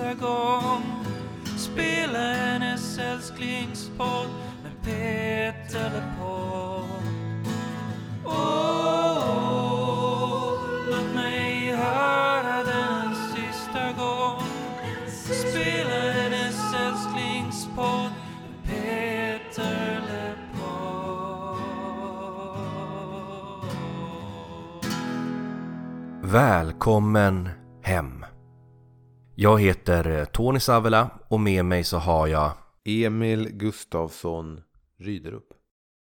[0.00, 0.82] sista gång
[1.56, 4.26] Spela hennes älsklingspodd
[4.62, 6.84] med Peter LePold
[8.24, 8.32] Åh,
[9.34, 10.52] oh,
[10.90, 14.42] låt mig höra den en sista gång
[15.26, 18.10] Spela hennes älsklingspodd
[18.52, 20.40] med Peter LePold
[26.22, 27.48] Välkommen
[27.82, 28.19] hem.
[29.42, 32.52] Jag heter eh, Tony Savela och med mig så har jag
[32.84, 34.60] Emil Gustafsson
[34.98, 35.46] Ryderup.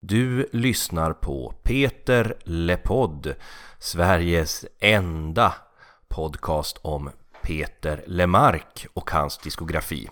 [0.02, 3.36] Du lyssnar på Peter LePodd,
[3.80, 5.54] Sveriges enda
[6.08, 7.10] podcast om
[7.42, 10.10] Peter LeMarc och hans diskografi.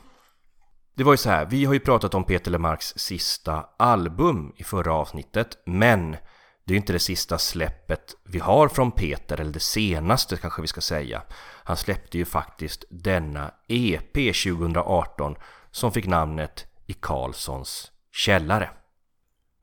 [0.95, 4.63] Det var ju så här, vi har ju pratat om Peter LeMarcs sista album i
[4.63, 6.11] förra avsnittet, men
[6.65, 10.61] det är ju inte det sista släppet vi har från Peter, eller det senaste kanske
[10.61, 11.21] vi ska säga.
[11.71, 15.35] Han släppte ju faktiskt denna EP 2018
[15.71, 18.69] som fick namnet I Karlssons källare.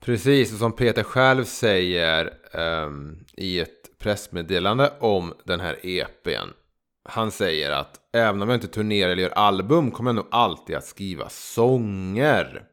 [0.01, 6.51] Precis, och som Peter själv säger um, i ett pressmeddelande om den här EPn.
[7.05, 10.77] Han säger att även om jag inte turnerar eller gör album kommer jag nog alltid
[10.77, 12.65] att skriva sånger.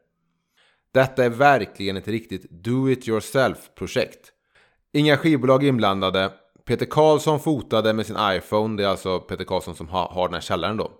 [0.92, 4.32] Detta är verkligen ett riktigt do it yourself-projekt.
[4.92, 6.32] Inga skivbolag inblandade.
[6.66, 8.76] Peter Karlsson fotade med sin iPhone.
[8.76, 10.90] Det är alltså Peter Karlsson som har, har den här källaren då.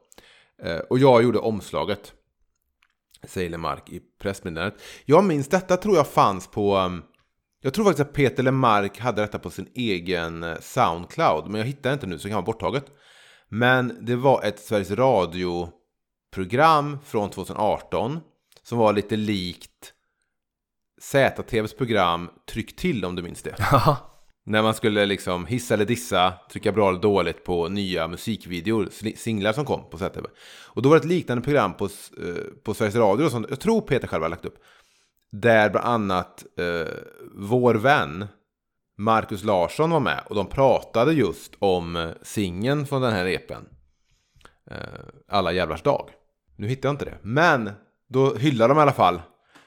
[0.62, 2.12] Eh, och jag gjorde omslaget.
[3.22, 4.82] Säger Lemark i pressmeddelandet.
[5.04, 6.76] Jag minns detta tror jag fanns på...
[6.76, 7.02] Ehm,
[7.60, 11.46] jag tror faktiskt att Peter Lemark hade detta på sin egen eh, Soundcloud.
[11.46, 12.84] Men jag hittar inte nu så det kan vara borttaget.
[13.48, 18.20] Men det var ett Sveriges Radio-program från 2018.
[18.62, 19.92] Som var lite likt
[21.00, 23.56] ZTVs program Tryck till om du minns det.
[24.48, 29.52] När man skulle liksom hissa eller dissa, trycka bra eller dåligt på nya musikvideor, singlar
[29.52, 30.26] som kom på ZTV.
[30.66, 33.80] Och då var det ett liknande program på, eh, på Sveriges Radio som jag tror
[33.80, 34.58] Peter själv har lagt upp.
[35.32, 36.92] Där bland annat eh,
[37.34, 38.26] vår vän
[38.98, 43.68] Marcus Larsson var med och de pratade just om eh, singeln från den här repen.
[44.70, 44.76] Eh,
[45.28, 46.10] Alla jävlars dag.
[46.56, 47.18] Nu hittar jag inte det.
[47.22, 47.70] Men
[48.08, 49.22] då hyllar de i alla fall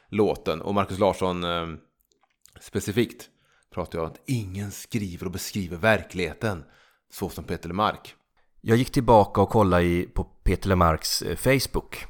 [0.09, 1.67] låten och Marcus Larsson eh,
[2.61, 3.29] specifikt
[3.73, 6.63] pratar jag om att ingen skriver och beskriver verkligheten
[7.11, 8.15] så som Peter Lemark.
[8.61, 12.05] Jag gick tillbaka och kollade i, på Peter LeMarcs eh, Facebook.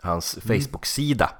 [0.00, 1.30] Hans Facebook-sida.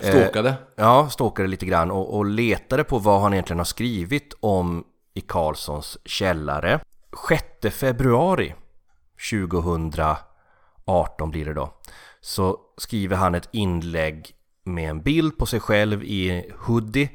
[0.00, 0.54] Eh, Stalkade.
[0.76, 5.20] Ja, stalkade lite grann och, och letade på vad han egentligen har skrivit om i
[5.20, 6.80] Karlssons källare.
[7.28, 8.54] 6 februari
[9.30, 11.74] 2018 blir det då.
[12.20, 14.30] Så skriver han ett inlägg
[14.64, 17.08] med en bild på sig själv i hoodie.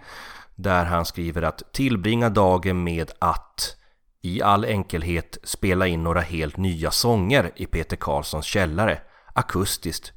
[0.55, 3.75] Där han skriver att tillbringa dagen med att
[4.21, 8.99] i all enkelhet spela in några helt nya sånger i Peter Karlssons källare.
[9.33, 10.11] Akustiskt.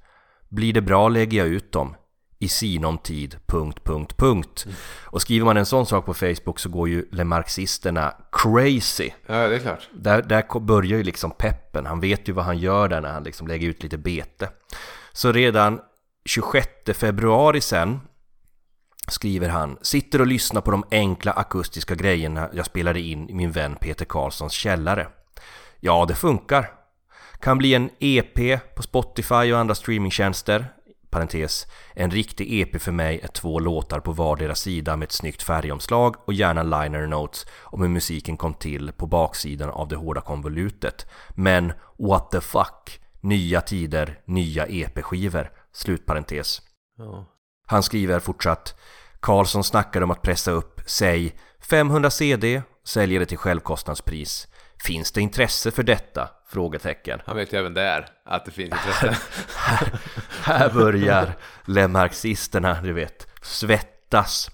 [0.48, 1.94] Blir det bra lägger jag ut dem.
[2.38, 4.66] I sinom tid, punkt, punkt, punkt.
[5.04, 9.10] Och skriver man en sån sak på Facebook så går ju lemarxisterna crazy.
[9.26, 9.88] Ja, det är klart.
[9.94, 11.86] Där, där börjar ju liksom peppen.
[11.86, 14.48] Han vet ju vad han gör där när han liksom lägger ut lite bete.
[15.12, 15.80] Så redan
[16.24, 18.00] 26 februari sen
[19.08, 23.52] skriver han Sitter och lyssnar på de enkla akustiska grejerna jag spelade in i min
[23.52, 25.08] vän Peter Karlssons källare.
[25.80, 26.72] Ja, det funkar.
[27.40, 30.66] Kan bli en EP på Spotify och andra streamingtjänster.
[31.10, 31.66] Parentes.
[31.94, 36.16] En riktig EP för mig är två låtar på vardera sida med ett snyggt färgomslag
[36.24, 41.06] och gärna liner notes om hur musiken kom till på baksidan av det hårda konvolutet.
[41.30, 43.00] Men what the fuck?
[43.20, 45.50] Nya tider, nya EP-skivor.
[45.72, 46.62] Slutparentes.
[46.98, 47.35] Ja.
[47.66, 48.74] Han skriver fortsatt
[49.20, 54.48] Karlsson snackar om att pressa upp, säg 500 CD, säljer det till självkostnadspris.
[54.84, 56.28] Finns det intresse för detta?
[56.48, 57.20] Frågetecken.
[57.26, 59.16] Han vet ju även där att det finns intresse.
[59.56, 59.88] Här,
[60.42, 64.50] här börjar lemarxisterna, du vet, svettas.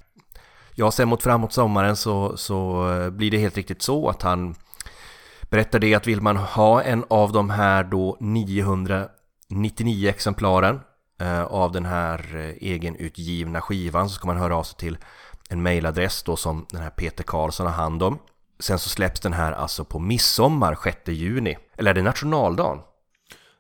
[0.75, 4.55] Ja, sen mot framåt sommaren så, så eh, blir det helt riktigt så att han
[5.43, 10.81] berättar det att vill man ha en av de här då 999 exemplaren
[11.31, 14.99] av den här eh, egenutgivna skivan så ska man höra av sig till
[15.49, 18.19] en mailadress då som den här Peter Karlsson har hand om.
[18.61, 21.59] Sen så släpps den här alltså på midsommar 6 juni.
[21.77, 22.79] Eller är det nationaldagen?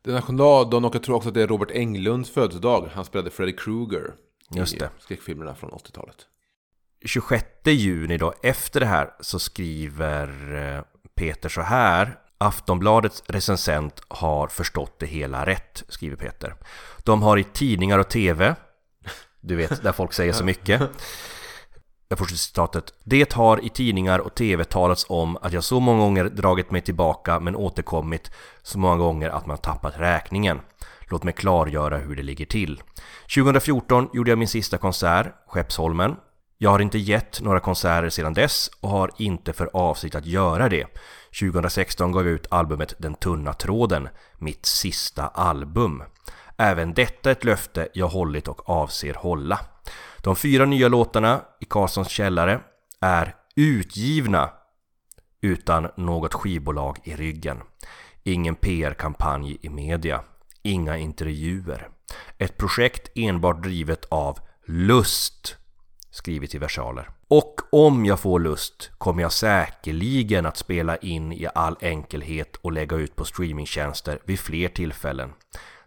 [0.04, 2.88] Det är nationaldagen och jag tror också att det är Robert Englunds födelsedag.
[2.94, 4.14] Han spelade Freddy Krueger
[4.50, 4.90] Just i det.
[4.98, 6.16] skräckfilmerna från 80-talet.
[7.04, 10.82] 26 juni då, efter det här, så skriver eh,
[11.14, 12.18] Peter så här.
[12.42, 16.54] Aftonbladets recensent har förstått det hela rätt, skriver Peter.
[17.04, 18.54] De har i tidningar och tv,
[19.40, 20.80] du vet, där folk säger så mycket,
[22.08, 22.94] Jag fortsätter citatet.
[23.04, 26.80] Det har i tidningar och tv talats om att jag så många gånger dragit mig
[26.80, 28.30] tillbaka men återkommit
[28.62, 30.60] så många gånger att man tappat räkningen.
[31.00, 32.82] Låt mig klargöra hur det ligger till.
[33.34, 36.16] 2014 gjorde jag min sista konsert, Skeppsholmen.
[36.62, 40.68] Jag har inte gett några konserter sedan dess och har inte för avsikt att göra
[40.68, 40.86] det.
[41.40, 46.02] 2016 gav jag ut albumet Den tunna tråden, mitt sista album.
[46.56, 49.60] Även detta är ett löfte jag hållit och avser hålla.
[50.20, 52.60] De fyra nya låtarna i Karlssons källare
[53.00, 54.50] är utgivna
[55.40, 57.60] utan något skivbolag i ryggen.
[58.22, 60.20] Ingen PR-kampanj i media.
[60.62, 61.88] Inga intervjuer.
[62.38, 65.56] Ett projekt enbart drivet av lust
[66.12, 67.10] skrivit i versaler.
[67.28, 72.72] Och om jag får lust kommer jag säkerligen att spela in i all enkelhet och
[72.72, 75.32] lägga ut på streamingtjänster vid fler tillfällen.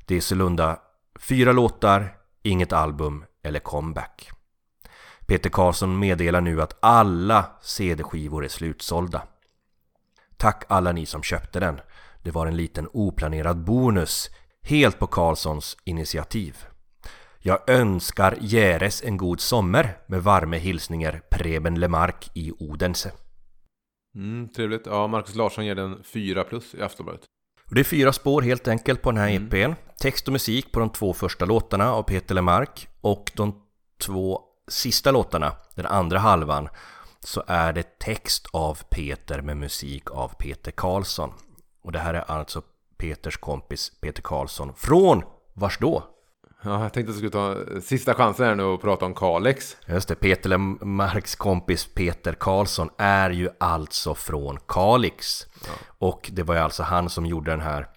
[0.05, 0.79] Det är sålunda
[1.19, 4.31] fyra låtar, inget album eller comeback.
[5.25, 9.21] Peter Karlsson meddelar nu att alla CD-skivor är slutsålda.
[10.37, 11.79] Tack alla ni som köpte den.
[12.23, 14.29] Det var en liten oplanerad bonus,
[14.61, 16.65] helt på Karlssons initiativ.
[17.47, 23.11] Jag önskar Järes en god sommar med varme hilsningar Preben Lemark i Odense.
[24.15, 24.85] Mm, trevligt.
[24.85, 27.21] Ja, Marcus Larsson ger den 4 plus i Aftonbladet.
[27.71, 29.47] Det är fyra spår helt enkelt på den här mm.
[29.47, 29.73] EPn.
[29.99, 33.61] Text och musik på de två första låtarna av Peter Lemark och de
[34.01, 36.69] två sista låtarna, den andra halvan,
[37.19, 41.33] så är det text av Peter med musik av Peter Karlsson.
[41.83, 42.61] Och det här är alltså
[42.97, 46.14] Peters kompis Peter Karlsson från vars då?
[46.65, 49.77] Ja, jag tänkte att jag skulle ta sista chansen här nu och prata om Kalix.
[49.87, 55.47] Just det, Peter Lemarks kompis Peter Karlsson är ju alltså från Kalix.
[55.65, 55.71] Ja.
[55.97, 57.87] Och det var ju alltså han som gjorde den här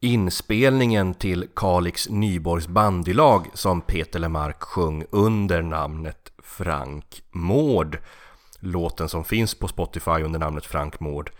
[0.00, 7.98] inspelningen till Kalix Nyborgs bandylag som Peter Lemark sjöng under namnet Frank Mård.
[8.60, 11.30] Låten som finns på Spotify under namnet Frank Mård,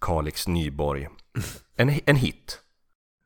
[0.00, 1.08] Kalix Nyborg.
[1.76, 2.60] En, en hit.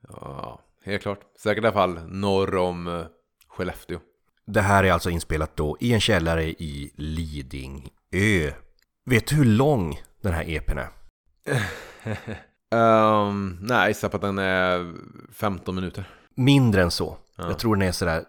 [0.09, 1.20] Ja, helt klart.
[1.38, 3.06] Säkert i alla fall norr om uh,
[3.49, 3.99] Skellefteå.
[4.46, 8.52] Det här är alltså inspelat då i en källare i Lidingö.
[9.05, 10.88] Vet du hur lång den här EPn är?
[12.75, 14.94] um, nej, jag gissar på att den är
[15.32, 16.05] 15 minuter.
[16.35, 17.17] Mindre än så.
[17.37, 17.46] Ja.
[17.49, 18.25] Jag tror den är sådär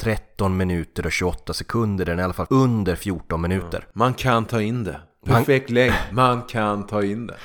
[0.00, 2.04] 13 minuter och 28 sekunder.
[2.04, 3.84] Den är i alla fall under 14 minuter.
[3.86, 3.90] Ja.
[3.92, 5.00] Man kan ta in det.
[5.26, 5.74] Perfekt Man...
[5.74, 5.94] längd.
[6.12, 7.36] Man kan ta in det.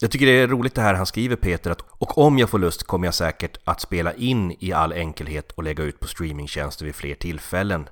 [0.00, 2.58] Jag tycker det är roligt det här han skriver Peter att och om jag får
[2.58, 6.84] lust kommer jag säkert att spela in i all enkelhet och lägga ut på streamingtjänster
[6.84, 7.88] vid fler tillfällen.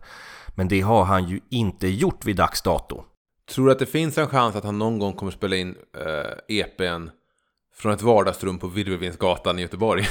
[0.54, 3.04] Men det har han ju inte gjort vid dags dato.
[3.50, 6.58] Tror du att det finns en chans att han någon gång kommer spela in eh,
[6.58, 7.08] EPn
[7.75, 10.08] från ett vardagsrum på Virvelvinsgatan i Göteborg?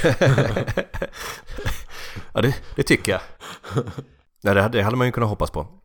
[2.32, 3.20] ja, det, det, tycker jag.
[4.44, 5.81] Ja, det, det hade man ju kunnat hoppas på.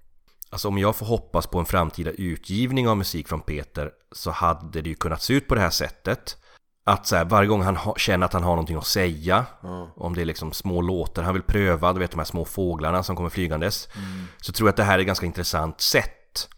[0.50, 4.82] Alltså om jag får hoppas på en framtida utgivning av musik från Peter så hade
[4.82, 6.38] det ju kunnat se ut på det här sättet.
[6.86, 9.88] Att så här, varje gång han ha, känner att han har någonting att säga, mm.
[9.96, 13.04] om det är liksom små låtar han vill pröva, du vet de här små fåglarna
[13.04, 14.26] som kommer flygandes, mm.
[14.38, 16.50] så tror jag att det här är ett ganska intressant sätt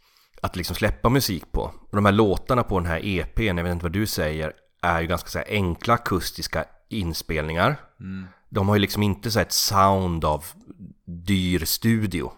[0.41, 1.61] att liksom släppa musik på.
[1.61, 5.01] Och de här låtarna på den här EPn, jag vet inte vad du säger, är
[5.01, 7.79] ju ganska så enkla akustiska inspelningar.
[7.99, 8.27] Mm.
[8.49, 10.45] De har ju liksom inte så ett sound av
[11.05, 12.31] dyr studio.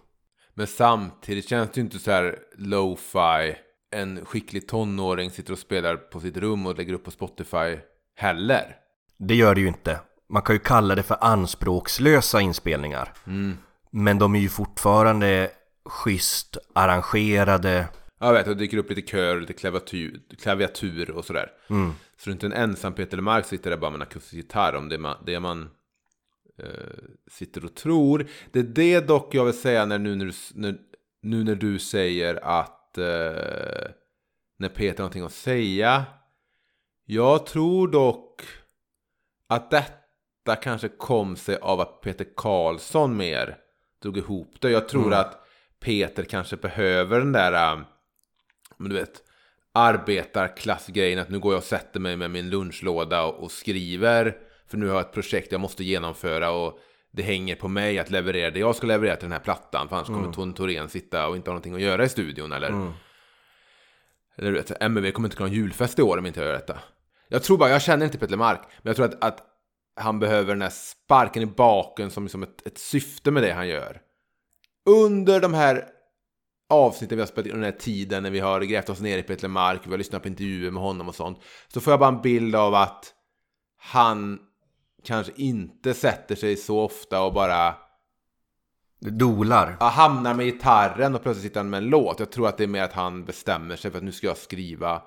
[0.62, 3.56] Men samtidigt känns det ju inte så här lo-fi.
[3.92, 7.78] En skicklig tonåring sitter och spelar på sitt rum och lägger upp på Spotify
[8.16, 8.76] heller.
[9.18, 10.00] Det gör det ju inte.
[10.30, 13.14] Man kan ju kalla det för anspråkslösa inspelningar.
[13.28, 13.58] Mm.
[13.92, 15.52] Men de är ju fortfarande
[15.86, 17.88] schysst arrangerade.
[18.20, 21.52] Jag vet, och det dyker upp lite kör, lite klaviatur, klaviatur och sådär.
[21.70, 21.94] Mm.
[22.18, 24.76] Så det är inte en ensam Peter Lemark sitter där bara med en akustisk gitarr
[24.76, 25.70] om det man, det man
[27.28, 28.26] sitter och tror.
[28.52, 30.78] Det är det dock jag vill säga när, nu, när, du, när,
[31.22, 33.92] nu när du säger att eh,
[34.58, 36.06] när Peter har någonting att säga.
[37.06, 38.42] Jag tror dock
[39.48, 43.58] att detta kanske kom sig av att Peter Karlsson mer
[44.02, 44.70] drog ihop det.
[44.70, 45.20] Jag tror mm.
[45.20, 45.48] att
[45.80, 47.86] Peter kanske behöver den där, um,
[48.78, 49.24] men du vet,
[49.72, 54.38] arbetarklassgrejen att nu går jag och sätter mig med min lunchlåda och, och skriver
[54.72, 56.80] för nu har jag ett projekt jag måste genomföra och
[57.12, 59.90] det hänger på mig att leverera det jag ska leverera till den här plattan.
[59.90, 60.22] För annars mm.
[60.22, 62.52] kommer Tony Thorén sitta och inte ha någonting att göra i studion.
[62.52, 62.92] Eller, mm.
[64.38, 66.54] eller du vet, MV kommer inte kunna ha julfest i år om inte jag gör
[66.54, 66.80] detta.
[67.28, 69.44] Jag tror bara, jag känner inte Peter Mark, men jag tror att, att
[69.96, 73.68] han behöver den här sparken i baken som liksom ett, ett syfte med det han
[73.68, 74.02] gör.
[74.86, 75.86] Under de här
[76.70, 79.24] avsnitten vi har spelat i den här tiden när vi har grävt oss ner i
[79.24, 81.40] Peter Mark, vi har lyssnat på intervjuer med honom och sånt.
[81.68, 83.14] Så får jag bara en bild av att
[83.78, 84.40] han
[85.04, 87.76] kanske inte sätter sig så ofta och bara
[89.10, 89.78] Dolar.
[89.80, 92.20] Ja, hamnar med gitarren och plötsligt sitter han med en låt.
[92.20, 94.38] Jag tror att det är mer att han bestämmer sig för att nu ska jag
[94.38, 95.02] skriva.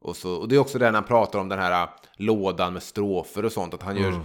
[0.00, 2.72] Och, så, och det är också det när han pratar om den här äh, lådan
[2.72, 3.74] med strofer och sånt.
[3.74, 4.20] Att han gör...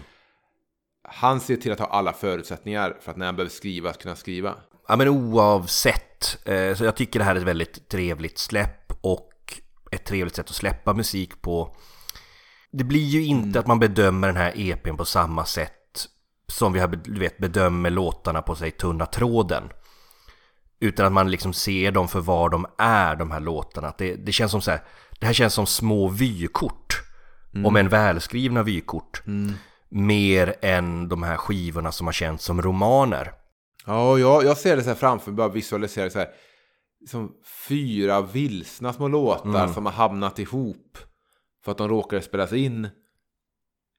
[1.09, 4.55] Han ser till att ha alla förutsättningar för att när han behöver skriva, kunna skriva.
[4.87, 9.33] Ja men oavsett, eh, så jag tycker det här är ett väldigt trevligt släpp och
[9.91, 11.75] ett trevligt sätt att släppa musik på.
[12.77, 15.73] Det blir ju inte att man bedömer den här EPn på samma sätt
[16.47, 19.63] som vi har, du vet, bedömer låtarna på sig Tunna tråden.
[20.79, 23.93] Utan att man liksom ser dem för vad de är, de här låtarna.
[23.97, 24.83] Det, det känns som så här,
[25.19, 27.01] det här känns som små vykort.
[27.65, 29.21] Om en välskrivna vykort.
[29.89, 33.31] Mer än de här skivorna som har känts som romaner.
[33.85, 36.27] Ja, jag, jag ser det så här framför mig, bara visualisera så här.
[37.09, 37.31] Som
[37.67, 40.97] fyra vilsna små låtar som har hamnat ihop.
[41.67, 42.89] För att de råkade spelas in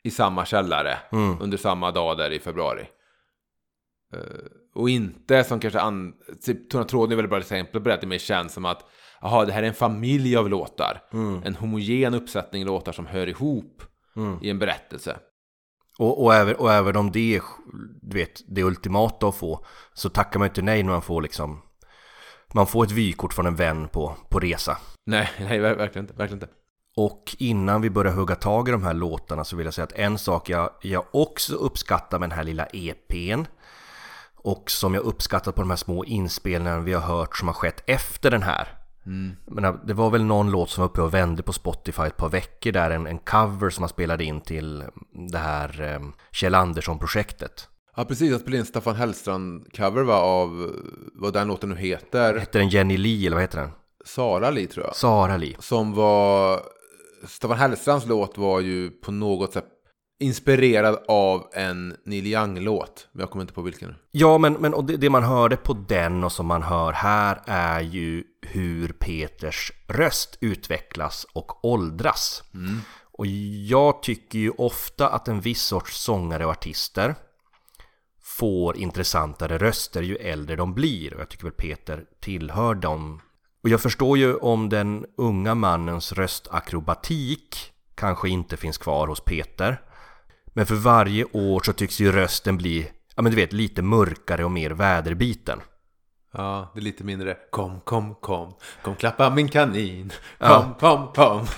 [0.02, 0.98] i samma källare
[1.40, 2.86] under samma dag där i februari.
[4.14, 4.20] Eh,
[4.74, 6.14] och inte som kanske an...
[6.42, 7.94] Typ, Tunna tråden är väl ett bra exempel på det.
[7.94, 8.84] Att det mer känns som att
[9.20, 11.02] Jaha, det här är en familj av låtar.
[11.44, 13.82] En homogen uppsättning låtar som hör ihop
[14.42, 15.18] i en berättelse.
[15.98, 17.42] Och, och, även, och även om det är
[18.02, 21.62] du vet, det ultimata att få så tackar man inte nej när man får liksom
[22.54, 24.78] man får ett vykort från en vän på, på resa.
[25.06, 26.14] Nej, nej, ver- verkligen inte.
[26.18, 26.54] Verkligen inte.
[27.00, 29.92] Och innan vi börjar hugga tag i de här låtarna så vill jag säga att
[29.92, 33.44] en sak jag, jag också uppskattar med den här lilla EPn
[34.34, 37.82] och som jag uppskattat på de här små inspelningarna vi har hört som har skett
[37.86, 38.68] efter den här.
[39.46, 42.28] Men det var väl någon låt som var uppe och vände på Spotify ett par
[42.28, 44.84] veckor där, en, en cover som man spelade in till
[45.30, 46.00] det här eh,
[46.32, 47.68] Kjell Andersson-projektet.
[47.96, 48.30] Ja, precis.
[48.30, 50.72] Jag spelade in Staffan Hellstrand-cover va, av
[51.14, 52.38] vad den låten nu heter.
[52.38, 53.70] Heter den Jenny Lee eller vad heter den?
[54.04, 54.96] Sara Li tror jag.
[54.96, 55.56] Sara Lee.
[55.58, 56.60] Som var...
[57.26, 59.64] Staffan Hellstrands låt var ju på något sätt
[60.20, 63.08] inspirerad av en Neil Young-låt.
[63.12, 63.94] Men jag kommer inte på vilken.
[64.10, 67.42] Ja, men, men och det, det man hörde på den och som man hör här
[67.46, 72.42] är ju hur Peters röst utvecklas och åldras.
[73.12, 73.26] Och
[73.66, 77.14] jag tycker ju ofta att en viss sorts sångare och artister
[78.22, 81.14] får intressantare röster ju äldre de blir.
[81.14, 83.20] Och jag tycker väl Peter tillhör dem.
[83.62, 89.80] Och jag förstår ju om den unga mannens röstakrobatik kanske inte finns kvar hos Peter.
[90.46, 94.44] Men för varje år så tycks ju rösten bli, ja men du vet, lite mörkare
[94.44, 95.60] och mer väderbiten.
[96.32, 97.36] Ja, det är lite mindre.
[97.50, 98.54] Kom, kom, kom.
[98.82, 100.08] Kom, klappa min kanin.
[100.38, 100.76] Kom, Ja.
[100.80, 101.46] kom, kom.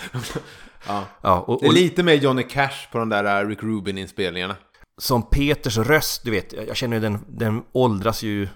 [0.88, 1.04] Ja.
[1.22, 4.56] Ja, och, Det är och lite mer Johnny Cash på de där Rick Rubin-inspelningarna.
[4.98, 8.48] som Peters röst, du vet, jag jag känner ju den, den åldras ju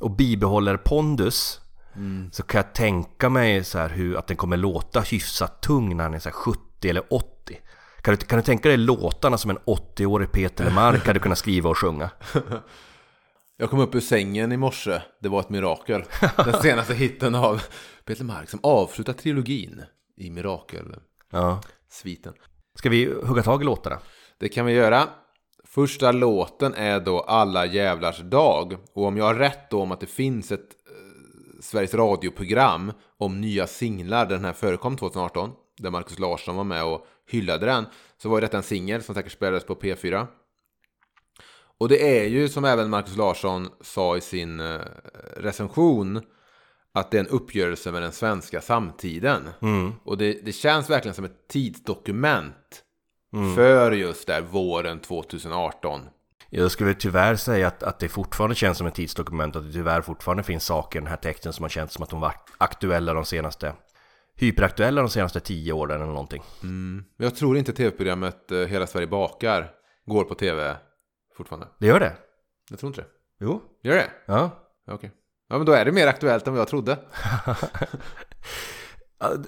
[0.00, 1.60] och bibehåller pondus.
[2.32, 6.04] Så kan jag tänka mig så här hur, att den kommer låta hyfsat tung när
[6.04, 7.58] han är så här 70 eller 80.
[8.02, 11.70] Kan du, kan du tänka dig låtarna som en 80-årig Peter Lemark hade kunnat skriva
[11.70, 12.10] och sjunga?
[13.56, 15.02] Jag kom upp ur sängen i morse.
[15.20, 16.04] Det var ett mirakel.
[16.36, 17.62] Den senaste hitten av
[18.04, 19.82] Peter Mark som avslutar trilogin
[20.16, 22.32] i Mirakel-sviten.
[22.36, 22.44] Ja.
[22.78, 23.98] Ska vi hugga tag i låtarna?
[24.38, 25.08] Det kan vi göra.
[25.64, 28.76] Första låten är då Alla jävlars dag.
[28.94, 30.68] Och om jag har rätt då om att det finns ett
[31.62, 35.50] Sveriges radioprogram om nya singlar där den här förekom 2018.
[35.78, 37.86] Där Markus Larsson var med och hyllade den.
[38.22, 40.26] Så var detta en singel som säkert spelades på P4.
[41.78, 44.80] Och det är ju som även Markus Larsson sa i sin eh,
[45.36, 46.20] recension
[46.92, 49.48] att det är en uppgörelse med den svenska samtiden.
[50.04, 52.82] Och det, det känns verkligen som ett tidsdokument
[53.56, 56.00] för just där våren 2018.
[56.54, 60.02] Jag skulle tyvärr säga att, att det fortfarande känns som ett tidsdokument att det tyvärr
[60.02, 63.14] fortfarande finns saker i den här texten som har känts som att de var aktuella
[63.14, 63.74] de senaste
[64.36, 66.42] hyperaktuella de senaste tio åren eller någonting.
[66.60, 69.70] Men Jag tror inte tv-programmet eh, Hela Sverige bakar
[70.06, 70.76] går på tv
[71.36, 71.68] fortfarande.
[71.78, 72.12] Det gör det?
[72.70, 73.06] Jag tror inte det.
[73.40, 73.62] Jo.
[73.82, 74.10] Gör det?
[74.26, 74.50] Ja.
[74.90, 75.10] Okej.
[75.48, 76.98] Ja, men då är det mer aktuellt än vad jag trodde.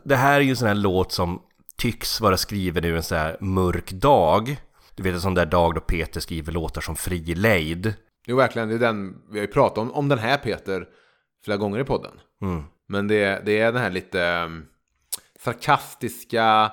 [0.05, 1.43] Det här är ju en sån här låt som
[1.77, 4.61] tycks vara skriven nu en sån här mörk dag.
[4.95, 7.95] Du vet en sån där dag då Peter skriver låtar som Fri lejd.
[8.27, 8.69] Jo, verkligen.
[8.69, 10.89] Det är den, vi har ju pratat om, om den här Peter
[11.45, 12.13] flera gånger i podden.
[12.43, 12.65] Mm.
[12.89, 14.49] Men det, det är den här lite eh,
[15.41, 16.73] sarkastiska,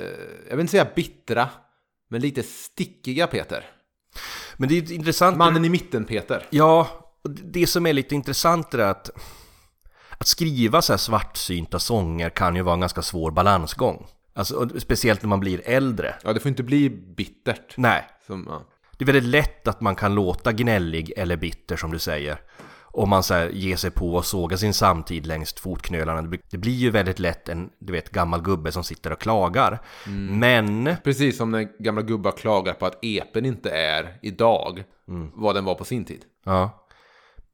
[0.00, 0.04] eh,
[0.48, 1.48] jag vill inte säga bittra,
[2.10, 3.64] men lite stickiga Peter.
[4.56, 5.36] Men det är intressant.
[5.36, 6.46] Mannen i mitten Peter.
[6.50, 6.88] Ja,
[7.24, 9.10] det som är lite intressant är att
[10.22, 14.06] att skriva så här svartsynta sånger kan ju vara en ganska svår balansgång.
[14.34, 16.14] Alltså, och speciellt när man blir äldre.
[16.24, 17.74] Ja, det får inte bli bittert.
[17.76, 18.62] Nej, Som, ja.
[18.98, 22.40] det är väldigt lätt att man kan låta gnällig eller bitter som du säger.
[22.94, 26.22] Om man så här ger sig på att såga sin samtid längs fotknölarna.
[26.50, 29.78] Det blir- ju väldigt lätt en, du vet, gammal gubbe som sitter och klagar.
[30.30, 34.84] Men, Precis som när gamla gubbar klagar på att epen inte är idag
[35.34, 36.24] vad den var på sin tid.
[36.44, 36.78] ja.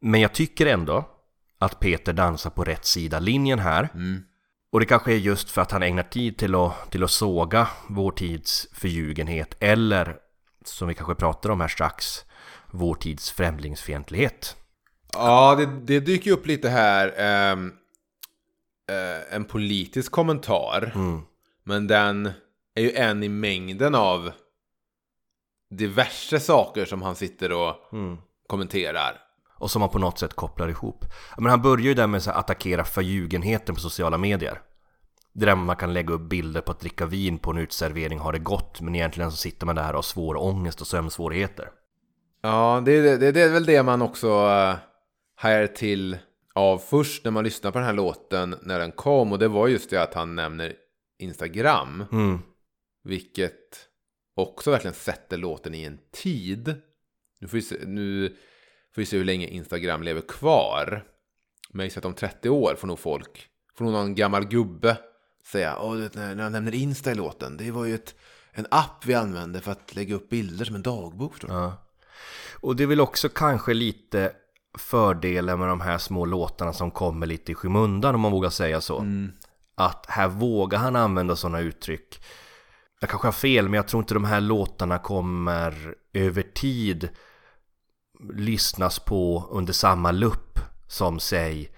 [0.00, 1.04] Men jag tycker ändå
[1.58, 3.88] att Peter dansar på rätt sida linjen här.
[3.94, 4.22] Mm.
[4.70, 7.68] Och det kanske är just för att han ägnar tid till att, till att såga
[7.88, 10.16] vår tids förljugenhet eller,
[10.64, 12.24] som vi kanske pratar om här strax,
[12.70, 14.56] vår tids främlingsfientlighet.
[15.12, 17.14] Ja, det, det dyker upp lite här.
[17.16, 17.72] ehm,
[18.90, 20.92] eh, en politisk kommentar.
[20.94, 21.20] Mm.
[21.64, 22.26] Men den
[22.74, 24.32] är ju en i mängden av
[25.70, 28.18] diverse saker som han sitter och Mm.
[28.46, 29.20] kommenterar.
[29.58, 31.04] Och som man på något sätt kopplar ihop.
[31.38, 34.60] Men han börjar ju där med att attackera förljugenheten på sociala medier.
[35.32, 38.32] Det där man kan lägga upp bilder på att dricka vin på en utservering har
[38.32, 41.70] det gott men egentligen så sitter man där och har svår ångest och sömnsvårigheter.
[42.42, 44.74] Ja, det, är- det, det är väl det man också uh,
[45.36, 46.18] hajar till
[46.54, 49.32] av först när man lyssnar på den här låten när den kom.
[49.32, 50.72] Och det var just det att han nämner
[51.18, 52.04] Instagram.
[52.12, 52.38] Mm.
[53.04, 53.54] Vilket
[54.36, 56.74] också verkligen sätter låten i en tid.
[57.40, 58.36] Nu får vi se, nu
[58.94, 61.04] får vi se hur länge Instagram lever kvar.
[61.70, 64.96] Men jag gissar att om 30 år får nog folk, får nog någon gammal gubbe
[65.46, 68.14] säga Åh, vet, när han nämner Insta i låten, det var ju ett,
[68.52, 71.34] en app vi använde för att lägga upp bilder som en dagbok.
[71.48, 71.72] Ja.
[72.60, 74.32] Och det är väl också kanske lite
[74.78, 78.80] fördelen med de här små låtarna som kommer lite i skymundan om man vågar säga
[78.80, 79.04] så.
[79.74, 82.24] Att här vågar han använda sådana uttryck.
[83.00, 87.08] Jag kanske har fel men jag tror inte de här låtarna kommer över tid
[88.34, 90.58] lyssnas på under samma lupp
[90.88, 91.70] som säg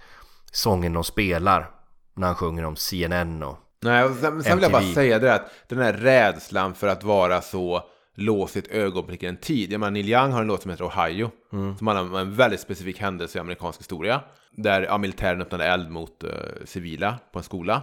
[0.53, 1.71] sången de spelar
[2.17, 5.35] när han sjunger om CNN och Nej, och sen, sen vill jag bara säga det
[5.35, 7.83] att den här rädslan för att vara så
[8.15, 9.73] låst i ett ögonblick i en tid.
[9.73, 11.31] Jag menar, Neil Young har en låt som heter Ohio.
[11.51, 14.21] Som handlar om en väldigt specifik händelse i amerikansk historia.
[14.51, 16.31] Där ja, militären öppnade eld mot eh,
[16.65, 17.83] civila på en skola.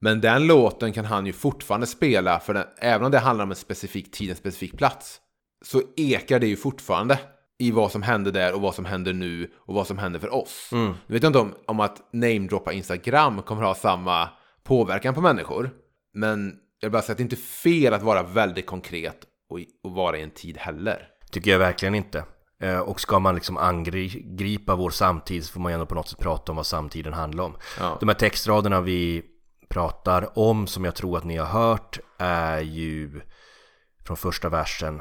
[0.00, 3.50] Men den låten kan han ju fortfarande spela, för den, även om det handlar om
[3.50, 5.20] en specifik tid, en specifik plats,
[5.64, 7.18] så ekar det ju fortfarande
[7.58, 10.34] i vad som hände där och vad som händer nu och vad som händer för
[10.34, 10.68] oss.
[11.06, 14.28] Nu vet jag inte om, om att namedroppa Instagram kommer ha samma
[14.64, 15.70] påverkan på människor,
[16.14, 19.18] men jag vill bara säga att det är inte fel att vara väldigt konkret
[19.50, 21.06] och, och vara i en tid heller.
[21.30, 22.24] Tycker jag verkligen inte.
[22.62, 26.08] Eh, Och ska man liksom angripa vår samtid så får man ju ändå på något
[26.08, 27.56] sätt prata om vad samtiden handlar om.
[27.80, 27.96] Ja.
[28.00, 29.22] De här textraderna vi
[29.68, 33.20] pratar om som jag tror att ni har hört är ju
[34.06, 35.00] från första versen.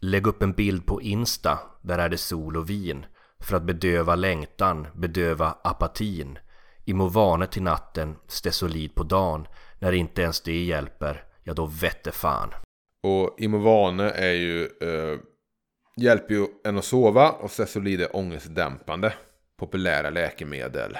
[0.00, 3.06] Lägg upp en bild på Insta, där är det sol och vin.
[3.40, 6.38] För att bedöva längtan, bedöva apatin.
[6.84, 9.46] I må vane till natten, stesolid på dagen.
[9.78, 12.50] När inte ens det hjälper, ja då vette fan.
[13.02, 15.18] Och Imovane är ju, eh,
[15.96, 19.14] hjälper ju en att sova och Cesolid är ångestdämpande.
[19.58, 20.98] Populära läkemedel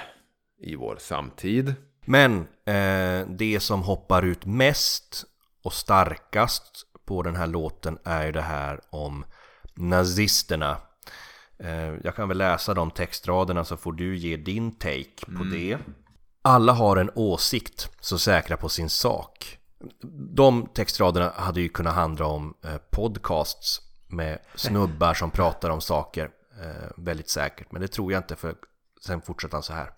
[0.58, 1.74] i vår samtid.
[2.04, 5.24] Men eh, det som hoppar ut mest
[5.62, 9.24] och starkast på den här låten är ju det här om
[9.74, 10.76] nazisterna.
[11.58, 15.78] Eh, jag kan väl läsa de textraderna så får du ge din take på det.
[16.42, 19.58] Alla har en åsikt, så säkra på sin sak.
[20.34, 26.30] De textraderna hade ju kunnat handla om eh, podcasts med snubbar som pratar om saker
[26.62, 27.72] eh, väldigt säkert.
[27.72, 28.54] Men det tror jag inte för
[29.06, 29.90] sen fortsätter han så här.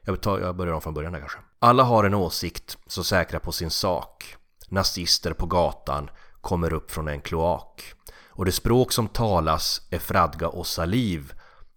[0.00, 1.38] Jag, tar, jag börjar om från början där kanske.
[1.58, 4.36] Alla har en åsikt, så säkra på sin sak.
[4.68, 6.10] Nazister på gatan
[6.48, 7.82] kommer upp från en kloak.
[8.30, 11.32] Och det språk som talas är fradga och saliv.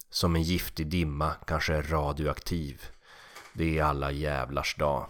[0.09, 2.81] Som en giftig dimma, kanske är radioaktiv.
[3.53, 5.05] Det är alla jävlars dag.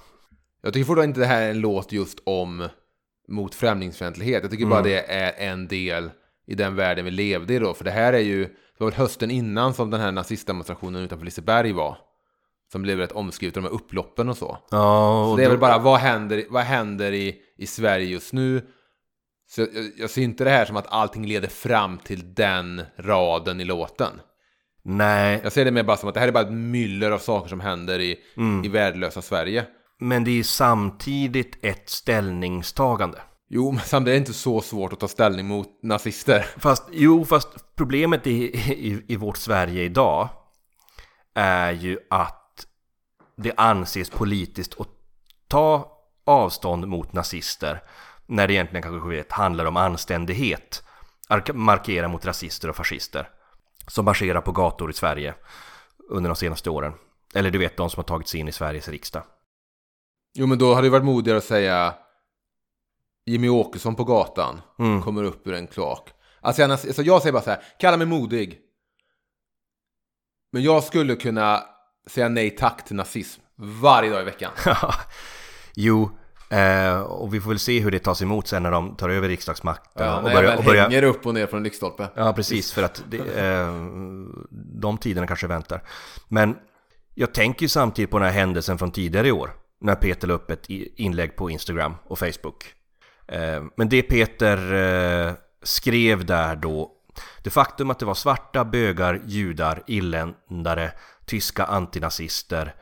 [0.61, 2.67] Jag tycker fortfarande inte det här är en låt just om
[3.27, 4.41] mot främlingsfientlighet.
[4.43, 6.11] Jag tycker bara det är en del
[6.47, 7.73] i den världen vi levde i då.
[7.73, 11.25] För det här är ju, det var väl hösten innan som den här nazistdemonstrationen utanför
[11.25, 11.97] Liseberg var.
[12.71, 14.57] Som blev rätt omskrivet, de här upploppen och så.
[14.71, 18.05] Ja, Så och det är då- väl bara, vad händer, vad händer i, i Sverige
[18.05, 18.61] just nu?
[19.55, 23.61] Så jag, jag ser inte det här som att allting leder fram till den raden
[23.61, 24.21] i låten.
[24.83, 27.19] Nej, Jag ser det mer bara som att det här är bara ett myller av
[27.19, 28.19] saker som händer i,
[28.65, 29.65] i värdelösa Sverige.
[29.99, 33.17] men det är samtidigt ett ställningstagande.
[33.49, 36.45] Jo, men samtidigt är det inte så svårt att ta ställning mot nazister.
[36.57, 40.29] Fast, jo, fast problemet i, i, i vårt Sverige idag
[41.35, 42.65] är ju att
[43.37, 44.87] det anses politiskt att
[45.47, 47.81] ta avstånd mot nazister
[48.31, 50.83] när det egentligen kanske vet, handlar om anständighet.
[51.29, 53.29] Ark- Markera mot rasister och fascister
[53.87, 55.33] som marscherar på gator i Sverige
[56.09, 56.93] under de senaste åren.
[57.35, 59.23] Eller du vet, de som har tagit sig in i Sveriges riksdag.
[60.33, 61.93] Jo, men då hade det varit modigare att säga
[63.25, 65.01] Jimmy Åkesson på gatan Mm.
[65.01, 66.09] kommer upp ur en kloak.
[66.41, 68.59] Alltså, alltså jag säger bara så här, kalla mig modig.
[70.51, 71.63] Men jag skulle kunna
[72.07, 74.51] säga nej tack till nazism varje dag i veckan.
[75.75, 76.17] jo,
[76.51, 79.27] Eh, och vi får väl se hur det tas emot sen när de tar över
[79.27, 80.07] riksdagsmakten.
[80.07, 82.07] Ja, och när börjar, och börjar, hänger upp och ner från lyktstolpe.
[82.15, 82.71] Ja, precis.
[82.71, 83.73] För att det, eh,
[84.81, 85.83] de tiderna kanske väntar.
[86.27, 86.55] Men
[87.15, 89.51] jag tänker ju samtidigt på den här händelsen från tidigare i år.
[89.81, 92.73] När Peter la upp ett inlägg på Instagram och Facebook.
[93.27, 95.33] Eh, men det Peter eh,
[95.63, 96.91] skrev där då.
[97.43, 100.91] Det faktum att det var svarta, bögar, judar, irländare,
[101.25, 102.75] tyska antinazister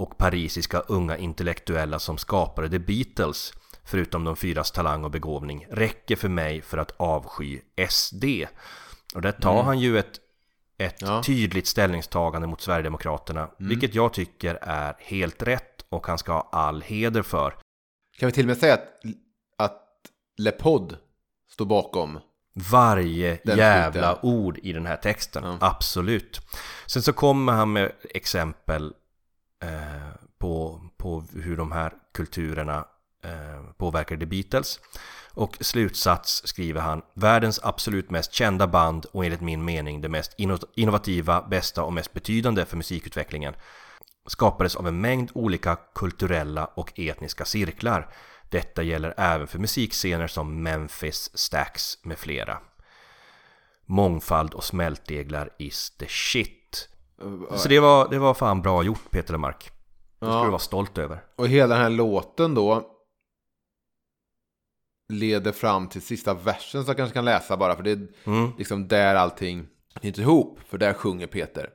[0.00, 3.52] och parisiska unga intellektuella som skapade The Beatles
[3.84, 8.24] förutom de fyras talang och begåvning räcker för mig för att avsky SD.
[9.14, 10.20] Och där tar han ju ett,
[10.78, 11.22] ett Ja.
[11.22, 16.82] tydligt ställningstagande mot Sverigedemokraterna, vilket jag tycker är helt rätt och han ska ha all
[16.82, 17.50] heder för.
[18.18, 18.88] Kan vi till och med säga att,
[19.58, 19.82] att
[20.38, 20.96] Lepod
[21.50, 22.18] står bakom?
[22.70, 24.30] Varje Den jävla skiten.
[24.30, 25.58] ord i den här texten, Ja.
[25.60, 26.40] absolut.
[26.86, 28.94] Sen så kommer han med exempel
[29.60, 32.84] eh, på, på hur de här kulturerna
[33.24, 34.80] eh, påverkade Beatles.
[35.34, 40.34] Och slutsats skriver han, världens absolut mest kända band och enligt min mening det mest
[40.74, 43.54] innovativa, bästa och mest betydande för musikutvecklingen
[44.26, 48.14] skapades av en mängd olika kulturella och etniska cirklar.
[48.48, 52.58] Detta gäller även för musikscener som Memphis, Stax med flera.
[53.86, 56.59] Mångfald och smältdeglar is the shit.
[57.56, 59.70] Så det var, det var fan bra gjort Peter Lemark.
[60.18, 60.42] Det ska Ja.
[60.44, 61.24] du vara stolt över.
[61.36, 62.86] Och hela den här låten då
[65.08, 68.50] leder fram till sista versen som jag kanske kan läsa bara för det är Mm.
[68.58, 69.66] liksom där allting
[70.00, 70.58] knyter ihop.
[70.68, 71.70] För där sjunger Peter.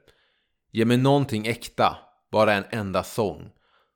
[0.72, 1.98] Ge mig någonting äkta,
[2.32, 3.52] bara en enda sång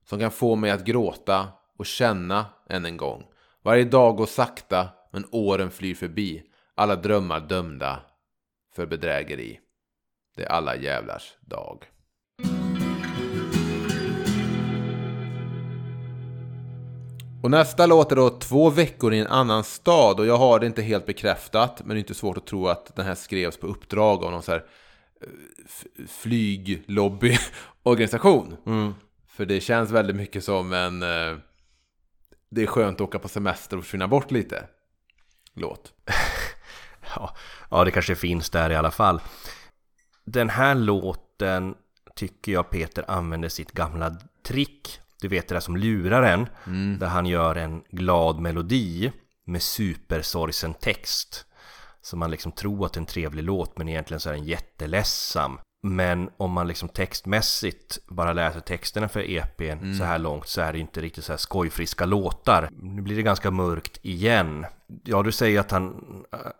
[0.06, 3.24] som kan få mig att gråta och känna än en gång.
[3.64, 6.44] Varje dag går sakta, men åren flyr förbi.
[6.76, 8.00] Alla drömmar dömda
[8.76, 9.60] för bedrägeri.
[10.39, 11.86] Det är alla jävlars dag.
[17.43, 20.65] Och nästa låt är då Två veckor i en annan stad och jag har det
[20.65, 23.67] inte helt bekräftat men det är inte svårt att tro att den här skrevs på
[23.67, 24.65] uppdrag av någon så här
[25.21, 25.28] eh,
[26.08, 28.58] flyglobby-organisation.
[28.65, 28.93] Mm.
[29.28, 31.38] För det känns väldigt mycket som en eh,
[32.52, 34.63] Det är skönt att åka på semester och försvinna bort lite
[35.54, 35.93] Låt.
[37.15, 37.36] Ja,
[37.71, 39.21] ja, det kanske finns där i alla fall.
[40.32, 41.76] Den här låten
[42.15, 45.00] tycker jag Peter använder sitt gamla trick.
[45.22, 46.48] Du vet det där som lurar en.
[47.00, 49.12] Där han gör en glad melodi
[49.46, 51.46] med supersorgsen text.
[52.02, 54.44] Så man liksom tror att det är en trevlig låt men egentligen så är den
[54.46, 55.60] jätteledsam.
[55.84, 60.74] Men om man liksom textmässigt bara läser texterna för EPn så här långt så är
[60.74, 62.70] det inte riktigt så här skojfriska låtar.
[62.72, 64.65] Nu blir det ganska mörkt igen.
[65.04, 65.96] Ja, du säger att han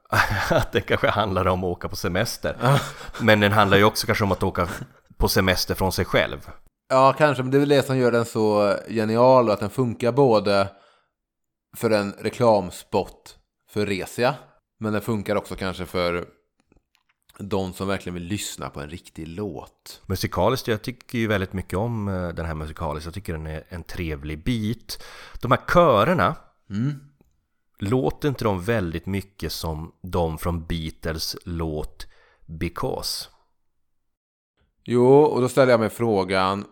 [0.50, 2.80] att det kanske handlar om att åka på semester.
[3.22, 4.68] Men den handlar ju också kanske om att åka
[5.18, 6.50] på semester från sig själv.
[6.90, 9.70] Ja, kanske, men det är väl det som gör den så genial och att den
[9.70, 10.68] funkar både
[11.78, 13.36] för en reklamspot
[13.70, 14.36] för Resia,
[14.80, 16.26] men den funkar också kanske för
[17.40, 20.02] de som verkligen vill lyssna på en riktig låt.
[20.06, 23.06] Musikaliskt, jag tycker ju väldigt mycket om eh, den här musikaliskt.
[23.06, 25.04] Jag tycker den är en trevlig bit.
[25.42, 26.36] De här körerna,
[27.80, 32.08] låter inte de väldigt mycket som de från Beatles låt
[32.46, 33.30] Because?
[34.84, 36.66] Jo, och då ställer jag mig frågan.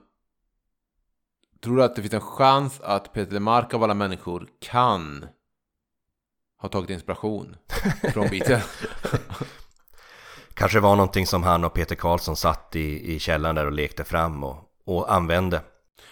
[1.64, 5.26] Tror du att det finns en chans att Peter Lemark av alla människor kan
[6.58, 7.56] ha tagit inspiration
[8.14, 8.64] från Beatles?
[10.58, 14.04] Kanske var någonting som han och Peter Karlsson satt i, i källaren där och lekte
[14.04, 15.62] fram och, och använde.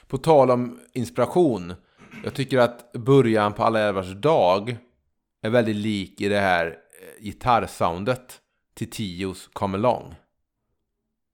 [0.07, 1.73] På tal om inspiration.
[2.23, 4.77] Jag tycker att början på Alla Älvars dag
[5.41, 8.39] är väldigt lik i det här eh, gitarrsoundet
[8.75, 10.15] till Tios Come Along.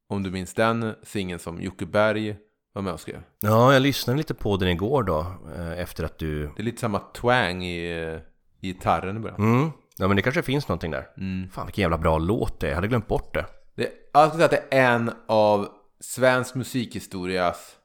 [0.09, 2.35] Om du minns den singeln som Jocke Berg
[2.73, 3.23] var med och skrev.
[3.39, 5.25] Ja, jag lyssnade lite på den igår då,
[5.57, 6.43] eh, efter att du...
[6.43, 8.19] Det är lite samma twang i, eh,
[8.61, 9.39] i gitarren i början.
[9.39, 9.71] Mm,
[10.01, 11.07] ja men det kanske finns någonting där.
[11.51, 13.45] Fan vilken jävla bra låt det är, jag hade glömt bort det.
[13.75, 15.67] Det, jag skulle säga att det är en av
[15.99, 17.75] svensk musikhistorias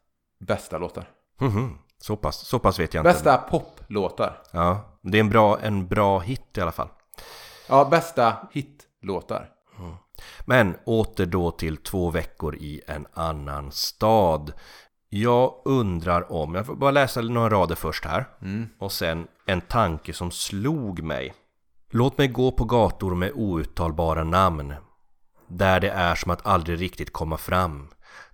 [0.40, 1.05] bästa låtar.
[1.40, 3.12] Mhm, Så pass, så pass vet jag inte.
[3.12, 4.42] Bästa poplåtar.
[4.52, 6.88] Ja, det är en bra, en bra hit i alla fall.
[7.68, 9.48] Ja, bästa hitlåtar.
[10.44, 14.52] Men åter då till två veckor i en annan stad.
[15.09, 18.26] Jag undrar om, jag får bara läsa några rader först här.
[18.79, 21.35] Och sen en tanke som slog mig.
[21.98, 24.74] Låt mig gå på gator med outtalbara namn.
[25.48, 27.88] Där det är som att aldrig riktigt komma fram.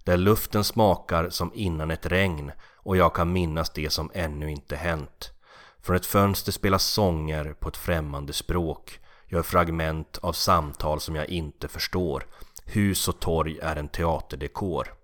[0.05, 4.77] Där luften smakar som innan ett regn och jag kan minnas det som ännu inte
[4.77, 5.31] hänt.
[5.83, 8.99] Från ett fönster spelas sånger på ett främmande språk.
[9.27, 12.27] Gör fragment av samtal som jag inte förstår.
[12.65, 14.95] Hus och torg är en teaterdekor.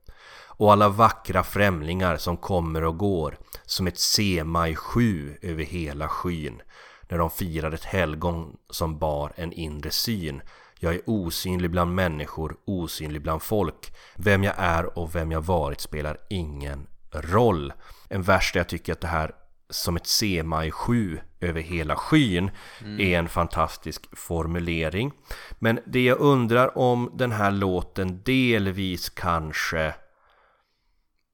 [0.61, 6.09] och alla vackra främlingar som kommer och går som ett sema i sju över hela
[6.09, 6.63] skyn
[7.09, 10.43] när de firar ett helgon som bar en inre syn.
[10.79, 13.95] Jag är osynlig bland människor, osynlig bland folk.
[14.17, 17.73] Vem jag är och vem jag varit spelar ingen roll.
[18.09, 19.33] En vers där jag tycker att det här
[19.71, 23.01] som ett sema i sju över hela skyn mm.
[23.01, 25.13] är en fantastisk formulering.
[25.59, 29.95] Men det jag undrar om den här låten delvis kanske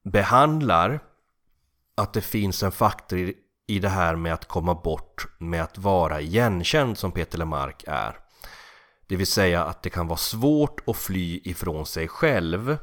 [0.03, 0.99] behandlar
[1.97, 3.35] att det finns en faktor i
[3.79, 8.19] det här med att komma bort med att vara igenkänd som Peter Lemark är.
[9.07, 12.77] Det vill säga att det kan vara svårt att fly ifrån sig själv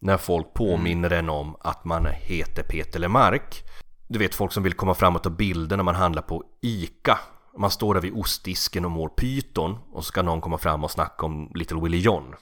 [0.00, 1.24] när folk påminner mm.
[1.24, 3.64] en om att man heter Peter Lemark.
[4.08, 7.18] Du vet folk som vill komma fram och ta bilder när man handlar på ICA.
[7.58, 10.90] Man står där vid ostdisken och mår pyton och så ska någon komma fram och
[10.90, 12.34] snacka om Little Willie John.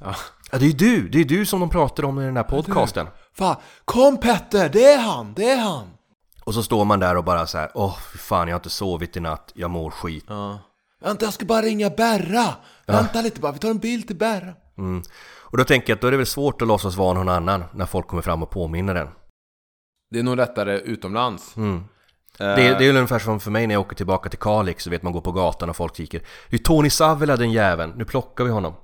[0.00, 0.14] Ja.
[0.52, 1.08] ja, det är du!
[1.08, 3.06] Det är du som de pratar om i den här podcasten.
[3.32, 4.68] Fan, kom Petter!
[4.68, 5.34] Det är han!
[5.34, 5.86] Det är han!
[6.44, 9.16] Och så står man där och bara så här, åh fan jag har inte sovit
[9.16, 10.24] i natt, jag mår skit.
[10.28, 10.58] Ja.
[11.00, 12.54] Vänta, jag ska bara ringa Berra!
[12.86, 14.54] Vänta lite bara, vi tar en bild till Berra.
[14.78, 15.02] Mm.
[15.38, 17.64] Och då tänker jag att då är det väl svårt att låtsas vara någon annan
[17.74, 19.08] när folk kommer fram och påminner en.
[20.10, 21.56] Det är nog lättare utomlands.
[21.56, 21.84] Mm.
[22.38, 24.84] Det, är, det är ju ungefär som för mig när jag åker tillbaka till Kalix
[24.84, 27.92] så vet man går på gatan och folk skriker Det är Tony Savela den jäveln,
[27.96, 28.74] nu plockar vi honom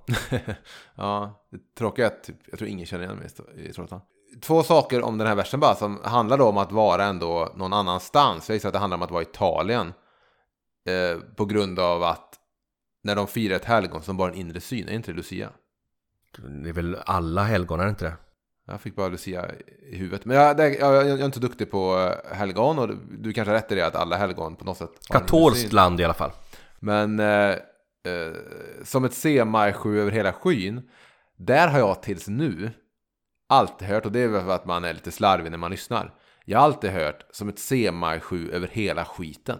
[0.95, 3.29] Ja, det tråkiga är att typ, jag tror ingen känner igen mig
[3.69, 4.01] i Trollhättan
[4.41, 8.49] Två saker om den här versen bara som handlar om att vara ändå någon annanstans
[8.49, 9.93] Jag gissar att det handlar om att vara i Italien
[10.87, 12.35] eh, På grund av att
[13.03, 15.51] när de firar ett helgon som bara en inre syn, är inte det Lucia?
[16.63, 18.17] Det är väl alla helgon, är det inte det?
[18.67, 19.51] Jag fick bara Lucia
[19.91, 20.25] i huvudet.
[20.25, 22.89] Men jag, det, jag, jag, är inte duktig på eh, helgon och
[23.19, 26.05] du kanske har rätt i det att alla helgon på något sätt Katolskt land i
[26.05, 26.31] alla fall.
[26.79, 27.57] Men eh, eh,
[28.85, 30.83] som ett semi-sju över hela skyn,
[31.37, 32.71] där har jag tills nu
[33.49, 36.15] alltid hört, och det är väl för att man är lite slarvig när man lyssnar.
[36.45, 39.59] Jag har alltid hört som ett semi-sju över hela skiten.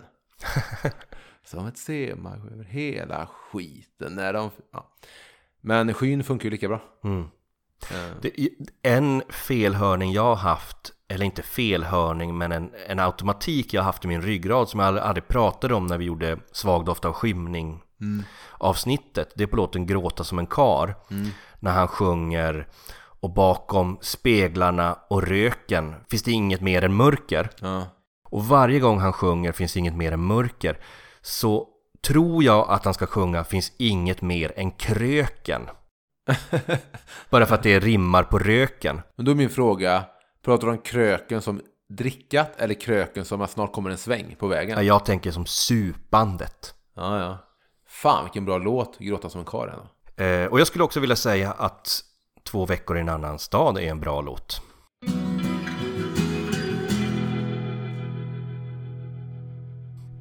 [1.45, 4.15] som ett semi-sju över hela skiten.
[4.15, 4.93] När de, ja.
[5.61, 6.81] Men skyn funkar ju lika bra.
[7.05, 7.29] Mm.
[8.21, 8.49] Det,
[8.83, 14.05] en felhörning jag har haft, eller inte felhörning men en, en automatik jag har haft
[14.05, 17.83] i min ryggrad som jag aldrig, aldrig pratade om när vi gjorde Svagdoft av skymning
[18.01, 18.25] mm.
[18.59, 19.33] avsnittet.
[19.35, 20.95] Det är på låten Gråta som en kar.
[21.11, 21.29] Mm.
[21.61, 22.69] När han sjunger
[23.21, 27.51] och bakom speglarna och röken finns det inget mer än mörker.
[27.61, 27.87] Ja.
[28.31, 30.79] Och varje gång han sjunger finns det inget mer än mörker.
[31.21, 31.69] Så
[32.07, 35.63] tror jag att han ska sjunga finns inget mer än kröken.
[37.31, 39.01] Bara för att det rimmar på röken.
[39.17, 40.05] Men då är min fråga,
[40.45, 44.47] pratar du om kröken som drickat eller kröken som att snart kommer en sväng på
[44.47, 44.77] vägen?
[44.77, 46.75] Ja, jag tänker som supandet.
[46.95, 47.39] Ja, ja.
[47.87, 49.69] Fan vilken bra låt, Gråta som en karl.
[50.17, 52.05] Eh, och jag skulle också vilja säga att
[52.51, 54.63] Två veckor i en annan stad är en bra låt.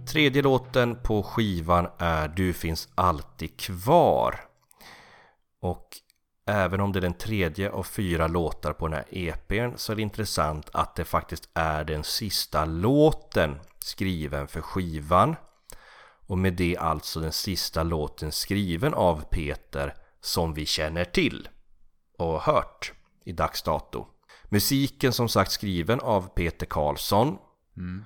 [0.07, 4.39] Tredje låten på skivan är Du finns alltid kvar.
[5.61, 5.87] Och
[6.47, 9.95] även om det är den tredje av fyra låtar på den här EPn så är
[9.95, 15.35] det intressant att det faktiskt är den sista låten skriven för skivan.
[16.27, 21.47] Och med det alltså den sista låten skriven av Peter som vi känner till
[22.17, 22.93] och hört
[23.25, 24.05] i dags dato.
[24.49, 27.37] Musiken som sagt skriven av Peter Karlsson
[27.77, 28.05] mm.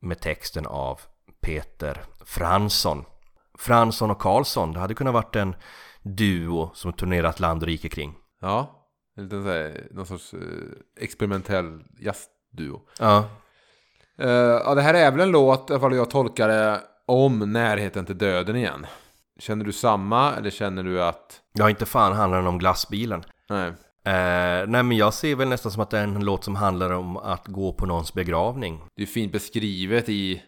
[0.00, 1.00] med texten av
[1.40, 3.04] Peter Fransson.
[3.58, 5.56] Fransson och Karlsson, det hade kunnat varit en
[6.02, 8.14] duo som turnerat land och rike kring.
[8.40, 10.40] Ja, en liten så här, någon sorts eh,
[11.00, 12.80] experimentell jazzduo.
[12.98, 13.24] Ja.
[14.22, 17.52] Uh, ja, det här är väl en låt, i alla fall jag tolkar det, om
[17.52, 18.86] närheten till döden igen.
[19.38, 21.40] Känner du samma eller känner du att...
[21.52, 23.24] Ja, inte fan handlar den om glassbilen.
[23.48, 23.72] Nej.
[24.04, 26.90] Eh, nej men jag ser väl nästan som att det är en låt som handlar
[26.90, 28.80] om att gå på någons begravning.
[28.94, 30.42] Det är fint beskrivet i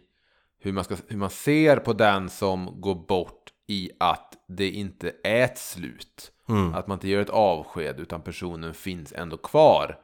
[0.61, 5.13] hur man, ska, hur man ser på den som går bort i att det inte
[5.25, 6.33] är ett slut.
[6.49, 6.75] Mm.
[6.75, 9.99] Att man inte gör ett avsked utan personen finns ändå kvar.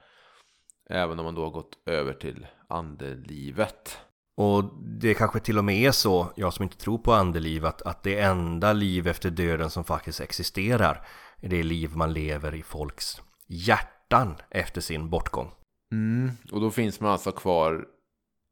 [0.91, 3.99] Även om man då har gått över till andelivet.
[4.37, 7.83] Och det kanske till och med är så, jag som inte tror på andeliv, att,
[7.83, 11.07] att det enda liv efter döden som faktiskt existerar
[11.41, 15.53] är det liv man lever i folks hjärtan efter sin bortgång.
[15.93, 17.87] Mm, och då finns man alltså kvar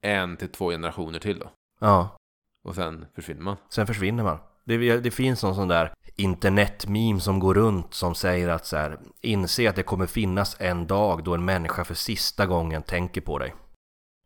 [0.02, 1.50] en till två generationer till då?
[1.80, 2.16] Ja.
[2.62, 3.56] Och sen försvinner man?
[3.68, 4.38] Sen försvinner man.
[4.64, 8.98] Det, det finns någon sån där internetmeme som går runt som säger att så här,
[9.20, 13.38] inse att det kommer finnas en dag då en människa för sista gången tänker på
[13.38, 13.54] dig.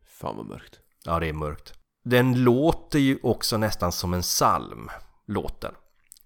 [0.04, 0.80] Fan vad mörkt.
[1.08, 1.74] Ja, det är mörkt.
[2.04, 4.90] Den låter ju också nästan som en psalm,
[5.26, 5.74] låten.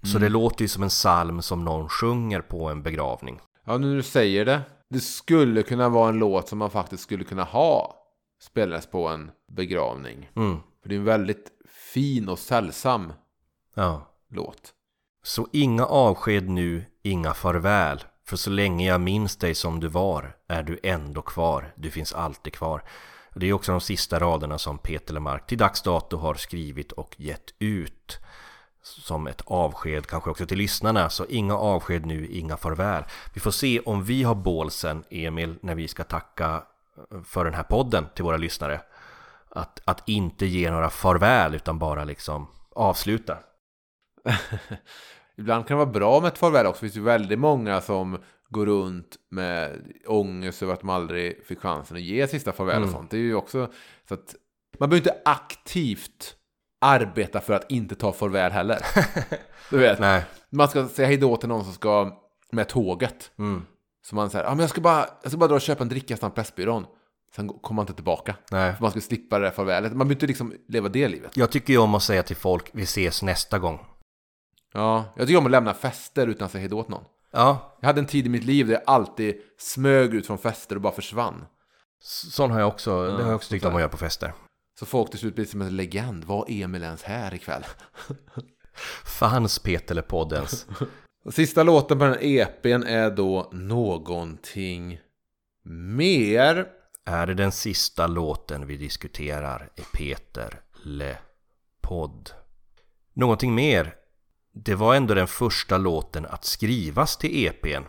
[0.03, 0.23] Så mm.
[0.23, 3.41] det låter ju som en psalm som någon sjunger på en begravning.
[3.67, 4.61] Ja, nu när du säger det.
[4.91, 8.03] Det skulle kunna vara en låt som man faktiskt skulle kunna ha
[8.43, 10.31] spelades på en begravning.
[10.37, 10.57] Mm.
[10.83, 11.51] För det är en väldigt
[11.95, 13.13] fin och sällsam
[13.75, 14.09] Ja.
[14.31, 14.73] låt.
[15.23, 18.05] Så inga avsked nu, inga farväl.
[18.27, 21.75] För så länge jag minns dig som du var är du ändå kvar.
[21.77, 22.83] Du finns alltid kvar.
[23.35, 27.15] Det är också de sista raderna som Peter Lemark till dags dato har skrivit och
[27.19, 28.19] gett ut.
[28.83, 31.11] Som ett avsked kanske också till lyssnarna.
[31.11, 33.05] Så inga avsked nu, inga farväl.
[33.35, 36.65] Vi får se om vi har bålsen, Emil, när vi ska tacka
[37.13, 38.81] eh, för den här podden till våra lyssnare.
[39.49, 43.39] Att, att inte ge några farväl utan bara liksom avsluta.
[45.37, 46.85] Ibland kan det vara bra med ett farväl också.
[46.85, 48.19] Det finns ju väldigt många som
[48.53, 52.91] går runt med ångest över att de aldrig fick chansen att ge sista farväl och
[52.91, 53.11] sånt.
[53.11, 53.73] Det är ju också
[54.09, 54.35] så att
[54.79, 56.37] man behöver inte aktivt
[56.81, 58.79] arbeta för att inte ta farväl heller.
[59.71, 60.25] Du vet, Nej.
[60.51, 63.31] man ska säga hejdå till någon som ska med tåget.
[63.39, 63.63] Mm.
[64.03, 65.89] Så man säger, ja men jag ska bara, jag ska bara dra och köpa en
[65.89, 66.87] dricka på Pressbyrån.
[67.35, 68.37] Sen kommer man inte tillbaka.
[68.51, 68.75] Nej.
[68.75, 69.93] För man ska slippa det där farvälet.
[69.93, 71.37] Man behöver inte liksom leva det livet.
[71.37, 73.87] Jag tycker ju om att säga till folk vi ses nästa gång.
[74.73, 77.05] Ja, jag tycker om att lämna fester utan att säga hejdå till någon.
[77.33, 80.77] Ja, Jag hade en tid i mitt liv där jag alltid smög ut från fester
[80.77, 81.45] och bara försvann.
[82.03, 84.33] sån har jag också, det har jag också tyckt om att göra på fester.
[84.79, 86.25] Så folk till slut blir som en legend.
[86.25, 87.65] Var Emil ens här ikväll?
[89.05, 90.67] Fanns Peter poddens?
[91.25, 95.01] Och sista låten på den här EPn är då Någonting
[95.65, 96.67] mer.
[97.05, 101.17] Är det den sista låten vi diskuterar i Peter Le
[101.81, 102.31] Podd?
[103.15, 103.95] Någonting mer?
[104.53, 107.85] Det var ändå den första låten att skrivas till EPn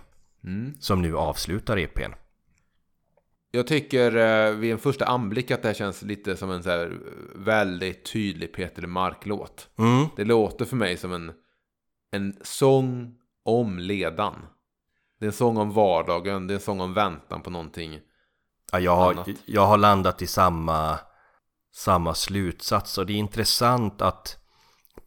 [0.45, 0.73] Mm.
[0.79, 2.11] som nu avslutar EPn.
[3.51, 6.69] Jag tycker eh, vid en första anblick att det här känns lite som en så
[6.69, 6.97] här
[7.35, 9.69] väldigt tydlig Peter Mark-låt.
[9.77, 10.05] Mm.
[10.15, 11.31] Det låter för mig som en,
[12.11, 14.35] en sång om ledan.
[15.19, 17.99] Det är en sång om vardagen, det är en sång om väntan på någonting.
[18.71, 19.27] Ja, jag, har, Annat.
[19.45, 20.99] jag har landat i samma,
[21.73, 24.37] samma slutsats och det är intressant att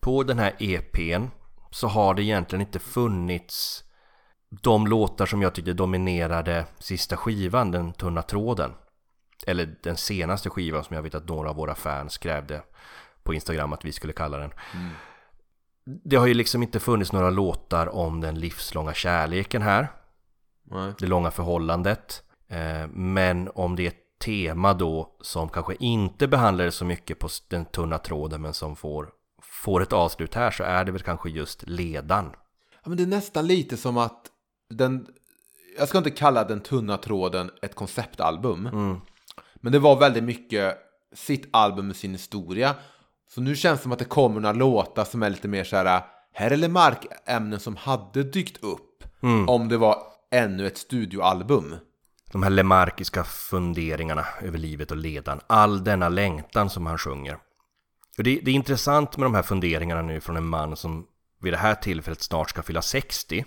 [0.01, 1.27] på den här EPn
[1.77, 3.85] så har det egentligen inte funnits
[4.63, 8.73] de låtar som jag tyckte dominerade sista skivan, den tunna tråden.
[9.47, 12.63] Eller den senaste skivan som jag vet att några av våra fans krävde
[13.23, 14.51] på Instagram att vi skulle kalla den.
[16.05, 19.89] Det har ju liksom inte funnits några låtar om den livslånga kärleken här
[20.65, 20.93] Nej.
[20.99, 22.23] det långa förhållandet.
[22.49, 27.29] Eh, Men om det är ett tema då som kanske inte behandlades så mycket på
[27.49, 29.11] den tunna tråden men som får,
[29.67, 32.31] får ett avslut här så är det väl kanske just ledan.
[32.73, 34.27] Ja, men det är nästan lite som att
[34.71, 35.07] den...
[35.79, 38.69] Jag ska inte kalla den tunna tråden ett konceptalbum.
[39.55, 40.79] Men det var väldigt mycket
[41.15, 42.75] sitt album med sin historia.
[43.29, 45.77] Så nu känns det som att det kommer några låtar som är lite mer så
[45.77, 46.03] här...
[46.33, 49.05] Här är Lemark-ämnen som hade dykt upp
[49.49, 51.77] om det var ännu ett studioalbum.
[52.33, 55.41] De här lemarkiska funderingarna över livet och ledan.
[55.47, 57.39] All denna längtan som han sjunger.
[58.17, 61.07] Det, det är intressant med de här funderingarna nu från en man som
[61.41, 63.45] vid det här tillfället snart ska fylla 60.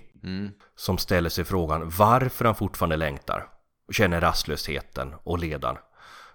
[0.76, 3.48] Som ställer sig frågan varför han fortfarande längtar.
[3.88, 5.78] Och känner rastlösheten och ledan.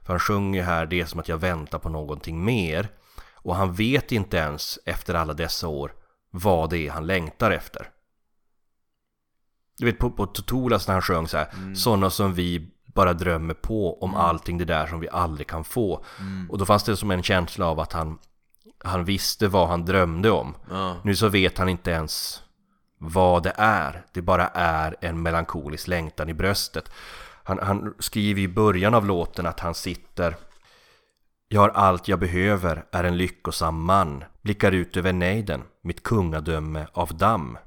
[0.03, 2.88] För han sjunger här det är som att jag väntar på någonting mer.
[3.35, 5.92] Och han vet inte ens efter alla dessa år
[6.31, 7.90] vad det är han längtar efter.
[9.79, 13.54] Du vet på, på Totolas när han sjöng så här Sådana som vi bara drömmer
[13.54, 16.04] på om allting det där som vi aldrig kan få.
[16.48, 18.18] Och då fanns det som en känsla av att han
[18.85, 20.54] Han visste vad han drömde om.
[20.70, 20.96] Ja.
[21.02, 22.42] Nu så vet han inte ens
[22.98, 24.04] vad det är.
[24.12, 26.90] Det bara är en melankolisk längtan i bröstet.
[27.44, 30.37] Han, han skriver i början av låten att han sitter
[31.48, 36.87] Jag har allt jag behöver, är en lyckosam man Blickar ut över nejden, mitt kungadöme
[36.92, 37.59] av damm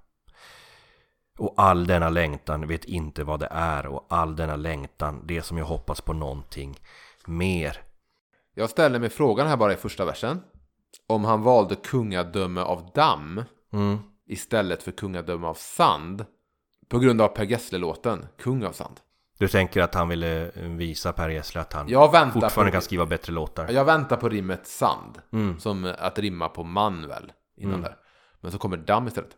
[1.37, 5.57] Och all denna längtan vet inte vad det är Och all denna längtan, det som
[5.57, 6.79] jag hoppas på någonting
[7.25, 7.77] mer
[8.53, 10.41] Jag ställer mig frågan här bara i första versen.
[11.07, 13.97] Om han valde kungadöme av damm mm.
[14.27, 16.25] istället för kungadöme av sand.
[16.89, 18.99] På grund av Per Gessle-låten, Kung av sand.
[19.39, 21.89] Du tänker att han ville visa Per Gessle att han
[22.31, 25.21] fortfarande på- kan skriva bättre låtar Jag väntar på rimmet sand.
[25.33, 25.59] Mm.
[25.59, 27.31] Som att rimma på man väl.
[27.57, 27.83] Innan Mm.
[27.83, 27.95] där.
[28.41, 29.29] Men så kommer damm istället.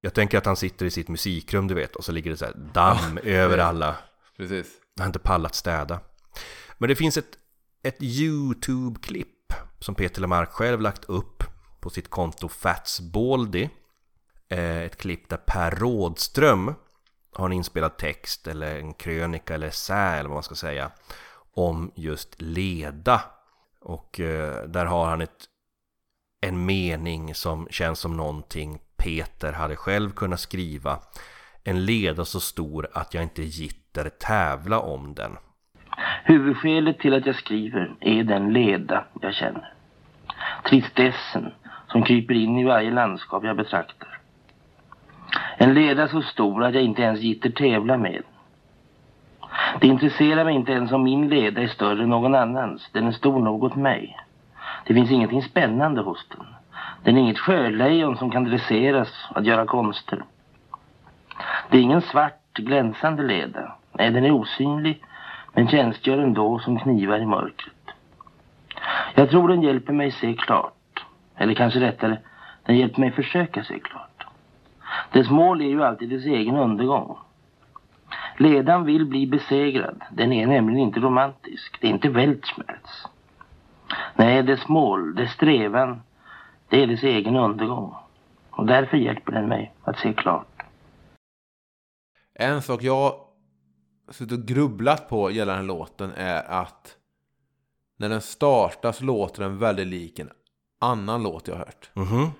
[0.00, 2.44] Jag tänker att han sitter i sitt musikrum du vet och så ligger det så
[2.44, 3.96] här damm över alla
[4.36, 4.66] Precis.
[4.96, 6.00] Han har inte pallat städa.
[6.78, 7.38] Men det finns ett,
[7.82, 11.44] ett YouTube-klipp som Peter Lemark själv lagt upp
[11.80, 13.68] på sitt konto Fatsbaldy.
[14.48, 16.74] Eh, Ett klipp där Per Rådström
[17.32, 20.90] har en inspelad text eller en krönika eller essä eller vad man ska säga
[21.54, 23.22] om just leda.
[23.80, 25.44] Och eh, där har han ett,
[26.40, 30.98] en mening som känns som någonting Peter hade själv kunnat skriva
[31.64, 35.36] En leda så stor att jag inte gitter tävla om den.
[36.24, 39.72] Huvudskälet till att jag skriver är den leda jag känner.
[40.64, 41.52] Tristessen
[41.86, 44.18] som kryper in i varje landskap jag betraktar.
[45.56, 48.22] En leda så stor att jag inte ens gitter tävla med.
[49.80, 52.88] Det intresserar mig inte ens om min leda är större än någon annans.
[52.92, 54.16] Den är stor nog åt mig.
[54.86, 56.46] Det finns ingenting spännande hos den.
[57.02, 60.24] Den är inget sjölejon som kan dresseras att göra konster.
[61.70, 63.72] Det är ingen svart, glänsande leda.
[63.92, 65.02] Nej, den är osynlig,
[65.52, 67.74] men tjänstgör ändå som knivar i mörkret.
[69.14, 71.04] Jag tror den hjälper mig se klart.
[71.36, 72.18] Eller kanske rättare,
[72.64, 74.26] den hjälper mig försöka se klart.
[75.12, 77.16] Dess mål är ju alltid dess egen undergång.
[78.36, 80.02] Ledan vill bli besegrad.
[80.10, 81.78] Den är nämligen inte romantisk.
[81.80, 83.06] Det är inte Weltschmerz.
[84.14, 86.02] Nej, dess mål, dess strävan,
[86.68, 87.94] det är dess egen undergång.
[88.50, 90.46] Och därför hjälper den mig att se klart.
[92.34, 93.14] En sak jag
[94.10, 96.96] suttit och grubblat på gällande låten är att
[97.96, 100.30] när den startar så låter den väldigt lik en
[100.80, 101.90] annan låt jag har hört.
[101.94, 102.30] Mhm.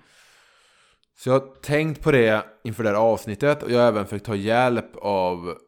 [1.17, 4.27] Så jag har tänkt på det inför det här avsnittet och jag har även försökt
[4.27, 5.59] ta hjälp av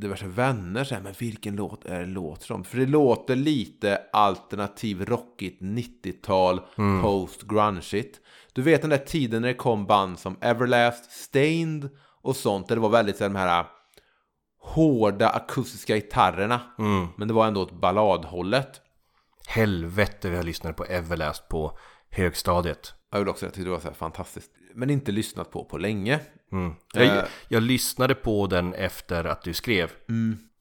[0.00, 0.84] diverse vänner.
[0.84, 2.64] Så här, men vilken låt är det låt som?
[2.64, 6.60] För det låter lite alternativ rockigt 90-tal
[7.02, 8.20] post grungeigt.
[8.52, 11.88] Du vet den där tiden när det kom band som Everlast, Stained
[12.22, 12.68] och sånt.
[12.68, 13.66] Där det var väldigt så här, de här
[14.62, 16.60] hårda akustiska gitarrerna.
[17.16, 18.80] Men det var ändå åt balladhållet.
[19.46, 21.78] Helvete vad jag lyssnade på Everlast på
[22.10, 22.94] högstadiet.
[23.10, 24.50] Jag vill också säga att det var så fantastiskt.
[24.74, 26.20] Men inte lyssnat på på länge.
[26.52, 26.74] Mm.
[26.94, 27.24] Jag, Eh.
[27.48, 29.90] jag lyssnade på den efter att du skrev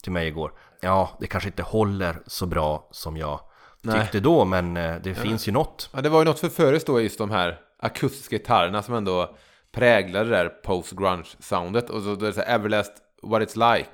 [0.03, 0.51] till mig igår.
[0.81, 3.39] Ja, det kanske inte håller så bra som jag
[3.81, 4.01] Nej.
[4.01, 5.89] tyckte då, men eh, det finns ju något.
[5.93, 9.35] Ja, det var ju något för förut då just de här akustiska gitarrerna som ändå
[9.71, 11.89] präglade det där post-grunge-soundet.
[11.89, 12.93] Och så då är det så här, Everlast,
[13.23, 13.89] What It's Like.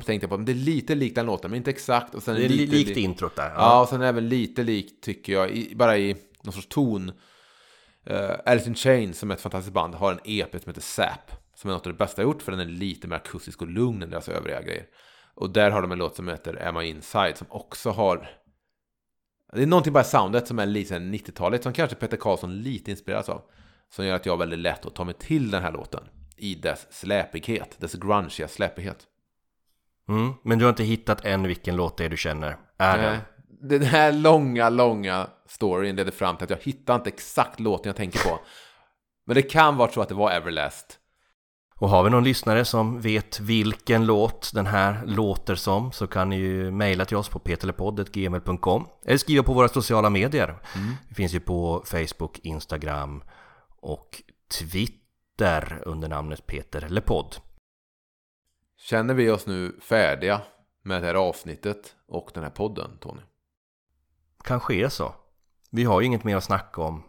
[0.00, 2.14] Så tänkte jag på, men det är lite likt den låten, men inte exakt.
[2.14, 3.52] Och sen Det är li- lite likt li- introt där.
[3.56, 7.12] Ja, och sen även lite likt tycker jag, i, bara i någon sorts ton.
[8.10, 11.30] Uh, Alice in Chains som är ett fantastiskt band har en EP som heter Sap.
[11.54, 13.68] Som är något av det bästa jag gjort för den är lite mer akustisk och
[13.68, 14.86] lugn än deras övriga grejer.
[15.34, 18.28] Och där har de en låt som heter Am I Inside som också har
[19.52, 23.28] det är någonting bara soundet som är lite 90-talet som kanske Peter Karlsson lite inspireras
[23.28, 23.42] av.
[23.90, 26.04] Som gör att jag har väldigt lätt att ta mig till den här låten.
[26.36, 29.06] I dess släpighet, dess grungiga släpighet.
[30.08, 30.32] Mm.
[30.42, 33.10] Men du har inte hittat än vilken låt det är du känner är.
[33.10, 33.18] Nej.
[33.62, 37.96] Den här långa, långa storyn ledde fram till att jag hittar inte exakt låten jag
[37.96, 38.40] tänker på.
[39.26, 40.98] Men det kan vara så att det var Everlast.
[41.82, 46.28] Och har vi någon lyssnare som vet vilken låt den här låter som så kan
[46.28, 50.58] ni ju mejla till oss på peterlepodd.gmail.com eller skriva på våra sociala medier.
[51.08, 53.22] Vi finns ju på Facebook, Instagram
[53.80, 54.22] och
[54.58, 57.36] Twitter under namnet Peter Lepodd.
[58.78, 60.40] Känner vi oss nu färdiga
[60.82, 63.22] med det här avsnittet och den här podden, Tony?
[64.44, 65.14] Kanske är så.
[65.70, 67.02] Vi har ju inget mer att snacka om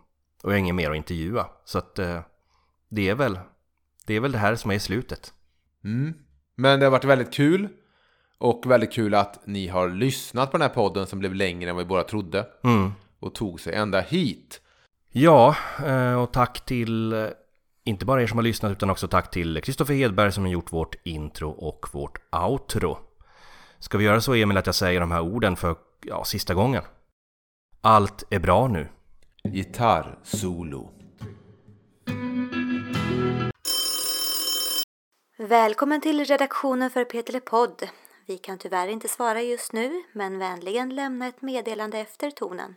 [0.44, 1.48] och jag har inget mer att intervjua.
[1.66, 2.20] Så att eh,
[2.90, 3.40] det är väl
[4.06, 5.34] det är väl det här som är slutet.
[5.84, 6.14] Mm.
[6.56, 7.70] Men det har varit väldigt kul.
[8.38, 11.78] Och väldigt kul att ni har lyssnat på den här podden som blev längre än
[11.78, 12.48] vi båda trodde.
[12.64, 12.92] Mm.
[13.20, 14.62] Och tog sig ända hit.
[15.12, 15.56] Ja,
[15.86, 17.28] eh, och tack till eh,
[17.84, 20.74] inte bara er som har lyssnat utan också tack till Kristoffer Hedberg som har gjort
[20.74, 22.98] vårt intro och vårt outro.
[23.80, 26.84] Ska vi göra så Emil att jag säger de här orden för ja, sista gången?
[27.86, 28.88] Allt är bra nu.
[29.44, 30.90] Gitarr solo.
[35.38, 37.90] Välkommen till redaktionen för Peter Podd.
[38.28, 42.76] Vi kan tyvärr inte svara just nu, men vänligen lämna ett meddelande efter tonen.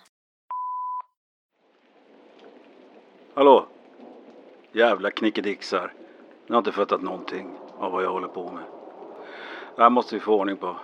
[3.35, 3.67] Hallå?
[4.73, 5.93] Jävla knickedixar.
[6.47, 8.65] Ni har inte fattat någonting av vad jag håller på med.
[9.77, 10.77] Det här måste vi få ordning på.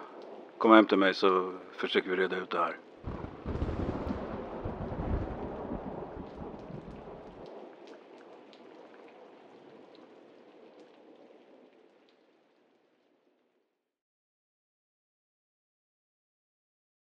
[0.59, 2.77] Kom hem till mig så försöker vi reda ut det här.